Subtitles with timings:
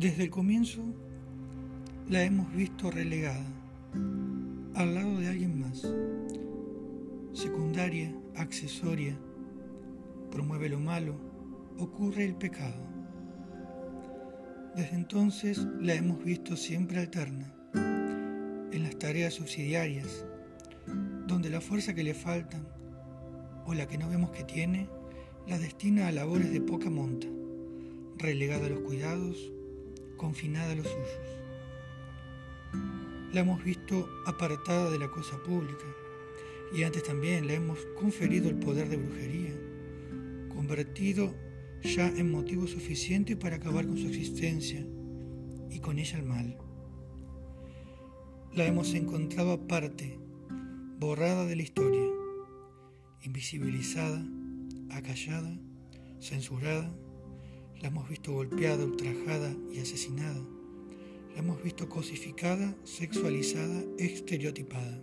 [0.00, 0.80] Desde el comienzo
[2.08, 3.44] la hemos visto relegada
[4.74, 5.86] al lado de alguien más,
[7.34, 9.14] secundaria, accesoria,
[10.30, 11.16] promueve lo malo,
[11.78, 12.82] ocurre el pecado.
[14.74, 20.24] Desde entonces la hemos visto siempre alterna, en las tareas subsidiarias,
[21.26, 22.58] donde la fuerza que le falta
[23.66, 24.88] o la que no vemos que tiene,
[25.46, 27.26] la destina a labores de poca monta,
[28.16, 29.52] relegada a los cuidados,
[30.20, 31.08] confinada a los suyos.
[33.32, 35.86] La hemos visto apartada de la cosa pública
[36.76, 39.54] y antes también le hemos conferido el poder de brujería,
[40.54, 41.34] convertido
[41.82, 44.86] ya en motivo suficiente para acabar con su existencia
[45.70, 46.58] y con ella el mal.
[48.52, 50.18] La hemos encontrado aparte,
[50.98, 52.06] borrada de la historia,
[53.22, 54.22] invisibilizada,
[54.90, 55.58] acallada,
[56.20, 56.94] censurada,
[57.80, 60.40] la hemos visto golpeada, ultrajada y asesinada.
[61.34, 65.00] La hemos visto cosificada, sexualizada, estereotipada.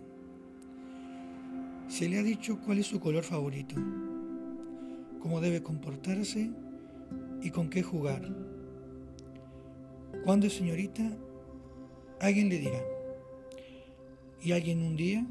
[1.88, 3.74] Se le ha dicho cuál es su color favorito,
[5.20, 6.50] cómo debe comportarse
[7.42, 8.32] y con qué jugar.
[10.24, 11.16] Cuando es señorita,
[12.20, 12.82] alguien le dirá.
[14.40, 15.26] Y alguien un día,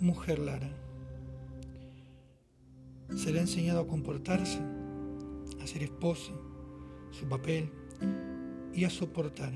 [0.00, 0.70] mujer Lara.
[3.14, 4.60] Se le ha enseñado a comportarse,
[5.60, 6.32] a ser esposa,
[7.10, 7.70] su papel
[8.72, 9.52] y a soportar.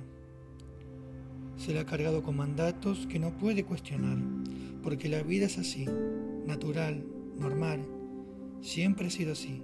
[1.57, 4.17] Se le ha cargado con mandatos que no puede cuestionar,
[4.83, 5.87] porque la vida es así,
[6.47, 7.05] natural,
[7.39, 7.87] normal,
[8.63, 9.63] siempre ha sido así,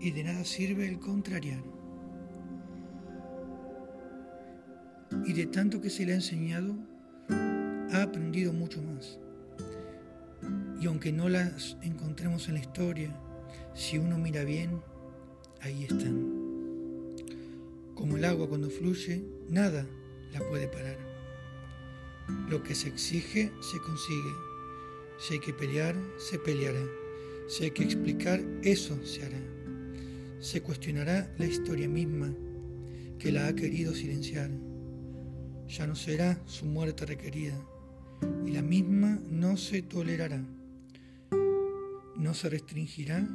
[0.00, 1.62] y de nada sirve el contrariar.
[5.26, 6.74] Y de tanto que se le ha enseñado,
[7.92, 9.18] ha aprendido mucho más.
[10.80, 13.14] Y aunque no las encontremos en la historia,
[13.74, 14.80] si uno mira bien,
[15.60, 16.31] ahí están.
[18.02, 19.86] Como el agua cuando fluye, nada
[20.32, 20.98] la puede parar.
[22.50, 24.32] Lo que se exige, se consigue.
[25.20, 26.84] Si hay que pelear, se peleará.
[27.46, 29.40] Si hay que explicar, eso se hará.
[30.40, 32.34] Se cuestionará la historia misma
[33.20, 34.50] que la ha querido silenciar.
[35.68, 37.56] Ya no será su muerte requerida
[38.44, 40.44] y la misma no se tolerará.
[42.16, 43.28] No se restringirá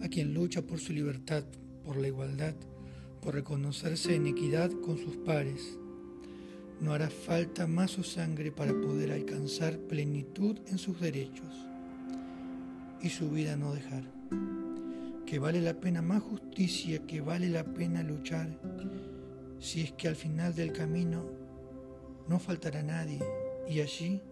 [0.00, 1.44] a quien lucha por su libertad,
[1.84, 2.54] por la igualdad,
[3.20, 5.78] por reconocerse en equidad con sus pares.
[6.80, 11.54] No hará falta más su sangre para poder alcanzar plenitud en sus derechos
[13.02, 14.04] y su vida no dejar.
[15.26, 18.48] Que vale la pena más justicia, que vale la pena luchar,
[19.58, 21.24] si es que al final del camino
[22.28, 23.20] no faltará nadie
[23.68, 24.22] y allí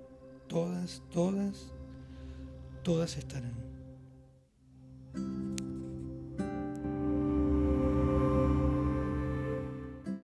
[0.48, 1.72] todas, todas,
[2.82, 3.77] todas estarán.